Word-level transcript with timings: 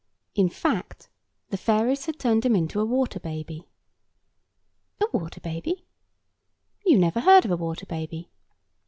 In 0.33 0.49
fact, 0.49 1.09
the 1.49 1.57
fairies 1.57 2.07
had 2.07 2.17
turned 2.17 2.43
him 2.43 2.55
into 2.55 2.79
a 2.79 2.85
water 2.85 3.19
baby. 3.19 3.67
A 4.99 5.05
water 5.15 5.39
baby? 5.39 5.85
You 6.83 6.97
never 6.97 7.19
heard 7.19 7.45
of 7.45 7.51
a 7.51 7.55
water 7.55 7.85
baby. 7.85 8.31